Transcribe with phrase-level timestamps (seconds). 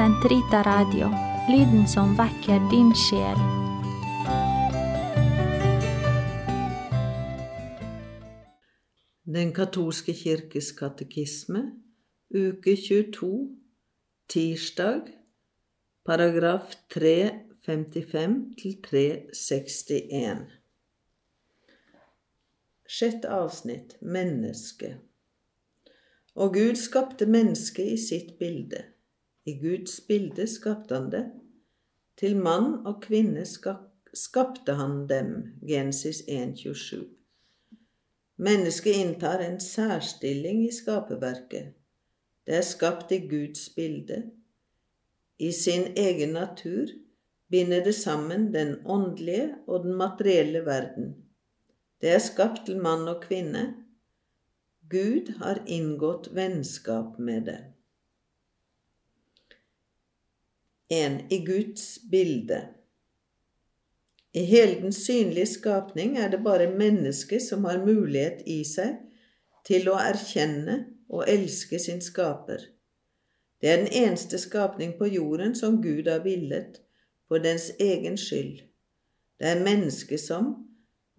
[0.00, 1.10] Sentrita Radio,
[1.52, 3.40] lyden som vekker din sjel.
[9.28, 11.60] Den katolske kirkes katekisme,
[12.32, 13.28] uke 22,
[14.32, 15.10] tirsdag,
[16.08, 20.46] paragraf 355 til 361.
[22.88, 24.94] Sjette avsnitt Menneske.
[26.40, 28.80] Og Gud skapte mennesket i sitt bilde.
[29.46, 31.24] I Guds bilde skapte han det.
[32.20, 35.30] Til mann og kvinne skapte han dem.
[35.68, 37.06] Genesis 1,27.
[38.36, 41.72] Mennesket inntar en særstilling i skaperverket.
[42.46, 44.22] Det er skapt i Guds bilde.
[45.38, 46.92] I sin egen natur
[47.48, 51.14] binder det sammen den åndelige og den materielle verden.
[52.00, 53.74] Det er skapt til mann og kvinne.
[54.90, 57.60] Gud har inngått vennskap med det.
[60.92, 61.20] 1.
[61.30, 62.68] I Guds bilde.
[64.32, 68.96] I hele den synlige skapning er det bare mennesket som har mulighet i seg
[69.66, 72.66] til å erkjenne og elske sin skaper.
[73.62, 76.82] Det er den eneste skapning på jorden som Gud har villet
[77.30, 78.64] for dens egen skyld.
[79.38, 80.52] Det er mennesket som,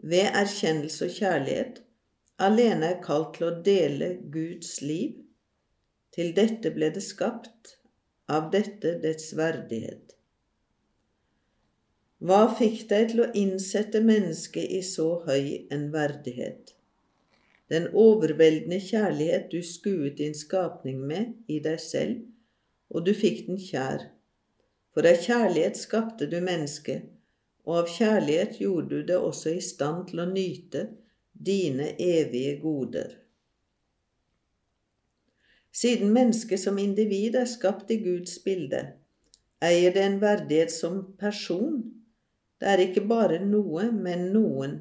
[0.04, 1.84] ved erkjennelse og kjærlighet,
[2.44, 5.22] alene er kalt til å dele Guds liv.
[6.12, 7.78] Til dette ble det skapt,
[8.32, 10.16] av dette dets verdighet.
[12.22, 16.76] Hva fikk deg til å innsette mennesket i så høy en verdighet?
[17.72, 22.20] Den overveldende kjærlighet du skuet din skapning med i deg selv,
[22.92, 24.06] og du fikk den kjær.
[24.92, 27.08] For av kjærlighet skapte du mennesket,
[27.66, 30.88] og av kjærlighet gjorde du det også i stand til å nyte
[31.32, 33.21] dine evige goder.
[35.72, 38.82] Siden mennesket som individ er skapt i Guds bilde,
[39.64, 41.80] eier det en verdighet som person.
[42.60, 44.76] Det er ikke bare noe, men noen.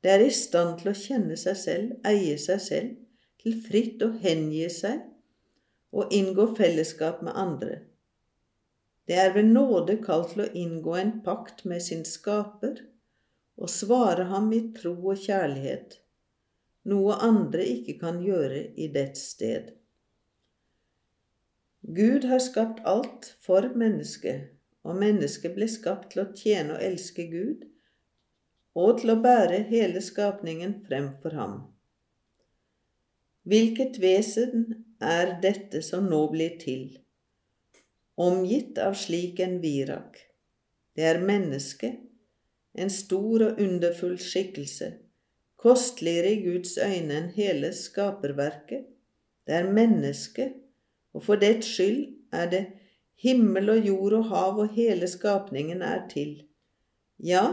[0.00, 2.96] Det er i stand til å kjenne seg selv, eie seg selv,
[3.42, 5.04] til fritt å hengi seg
[5.94, 7.78] og inngå fellesskap med andre.
[9.08, 12.82] Det er ved nåde kalt til å inngå en pakt med sin skaper
[13.58, 15.96] og svare ham i tro og kjærlighet,
[16.88, 19.77] noe andre ikke kan gjøre i dets sted.
[21.88, 24.50] Gud har skapt alt for mennesket,
[24.84, 27.64] og mennesket ble skapt til å tjene og elske Gud
[28.78, 31.54] og til å bære hele skapningen frem for ham.
[33.48, 36.84] Hvilket vesen er dette som nå blir til,
[38.20, 40.20] omgitt av slik en virak?
[40.92, 42.04] Det er mennesket,
[42.76, 44.92] en stor og underfull skikkelse,
[45.56, 48.84] kosteligere i Guds øyne enn hele skaperverket.
[49.48, 50.67] Det er mennesket,
[51.14, 52.02] og for dets skyld
[52.32, 52.64] er det
[53.22, 56.34] himmel og jord og hav og hele skapningen er til.
[57.18, 57.44] Ja,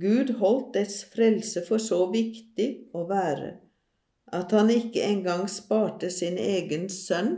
[0.00, 3.56] Gud holdt dets frelse for så viktig å være
[4.34, 7.36] at han ikke engang sparte sin egen sønn,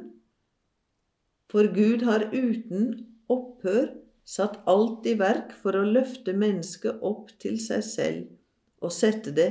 [1.52, 2.88] for Gud har uten
[3.28, 3.90] opphør
[4.28, 9.48] satt alt i verk for å løfte mennesket opp til seg selv og sette det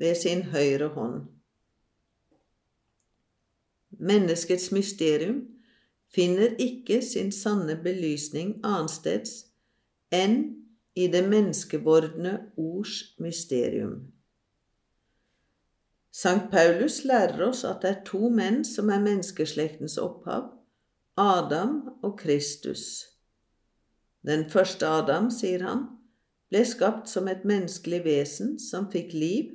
[0.00, 1.24] ved sin høyre hånd.
[3.98, 5.42] Menneskets mysterium
[6.14, 9.44] finner ikke sin sanne belysning annensteds
[10.14, 10.38] enn
[10.98, 14.08] i det menneskevordne ords mysterium.
[16.14, 20.48] Sankt Paulus lærer oss at det er to menn som er menneskeslektens opphav,
[21.18, 23.04] Adam og Kristus.
[24.26, 25.84] Den første Adam, sier han,
[26.50, 29.52] ble skapt som et menneskelig vesen som fikk liv.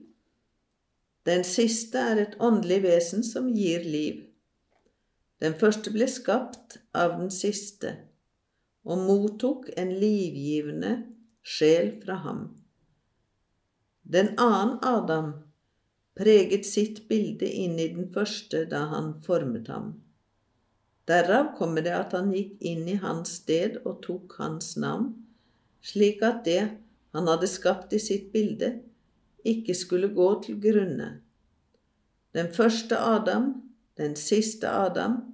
[1.27, 4.21] Den siste er et åndelig vesen som gir liv.
[5.43, 7.97] Den første ble skapt av den siste
[8.83, 10.93] og mottok en livgivende
[11.43, 12.45] sjel fra ham.
[14.03, 15.33] Den annen Adam
[16.15, 19.93] preget sitt bilde inn i den første da han formet ham.
[21.07, 25.11] Derav kommer det at han gikk inn i hans sted og tok hans navn,
[25.83, 26.61] slik at det
[27.13, 28.77] han hadde skapt i sitt bilde,
[29.43, 31.09] ikke skulle gå til grunne.
[32.31, 33.51] Den første Adam,
[33.99, 35.32] den siste Adam,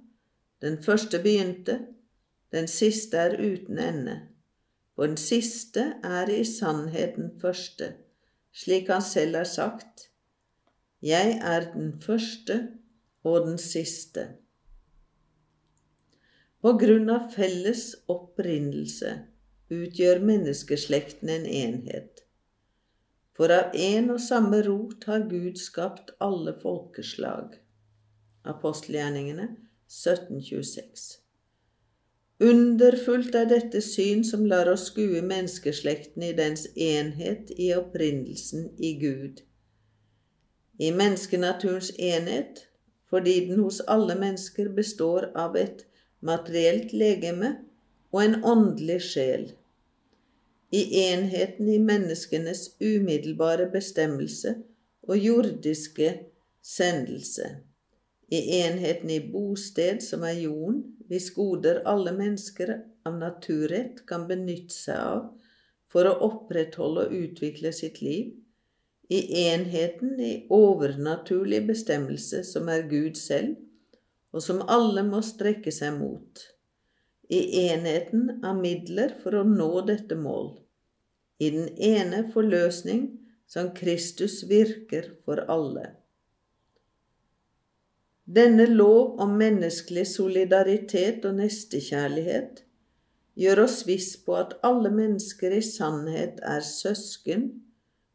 [0.60, 1.78] den første begynte,
[2.52, 4.16] den siste er uten ende.
[4.94, 7.94] For den siste er i sannhet den første,
[8.52, 10.10] slik han selv har sagt.
[11.02, 12.58] Jeg er den første
[13.24, 14.26] og den siste.
[16.60, 19.14] På grunn av felles opprinnelse
[19.72, 22.26] utgjør menneskeslekten en enhet.
[23.32, 27.56] For av én og samme rot har Gud skapt alle folkeslag.
[28.44, 29.48] Apostelgjerningene
[29.90, 31.18] 1726.
[32.40, 38.94] Underfullt er dette syn som lar oss skue menneskeslekten i dens enhet i opprinnelsen i
[39.02, 39.42] Gud.
[40.80, 42.62] I menneskenaturens enhet,
[43.10, 45.84] fordi den hos alle mennesker består av et
[46.24, 47.56] materielt legeme
[48.12, 49.50] og en åndelig sjel.
[50.72, 54.54] I enheten i menneskenes umiddelbare bestemmelse
[55.02, 56.14] og jordiske
[56.62, 57.50] sendelse.
[58.30, 62.76] I enheten i bosted, som er jorden, hvis goder alle mennesker
[63.08, 65.24] av naturrett kan benytte seg av
[65.90, 68.30] for å opprettholde og utvikle sitt liv,
[69.10, 73.56] i enheten i overnaturlig bestemmelse, som er Gud selv,
[74.30, 76.44] og som alle må strekke seg mot,
[77.26, 80.52] i enheten av midler for å nå dette mål,
[81.42, 83.08] i den ene forløsning
[83.50, 85.96] som Kristus virker for alle.
[88.30, 92.60] Denne lov om menneskelig solidaritet og nestekjærlighet
[93.42, 97.48] gjør oss viss på at alle mennesker i sannhet er søsken,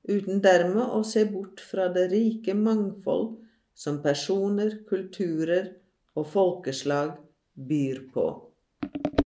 [0.07, 3.33] uten dermed å se bort fra det rike mangfold
[3.75, 5.73] som personer, kulturer
[6.15, 7.17] og folkeslag
[7.67, 8.29] byr på.